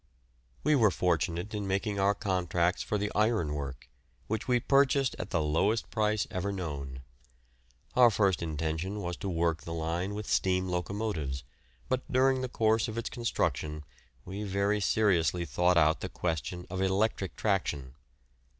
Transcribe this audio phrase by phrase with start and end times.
[0.63, 3.87] We were fortunate in making our contracts for the ironwork,
[4.25, 7.03] which we purchased at the lowest price ever known.
[7.95, 11.43] Our first intention was to work the line with steam locomotives,
[11.87, 13.83] but during the course of its construction
[14.25, 17.93] we very seriously thought out the question of electric traction.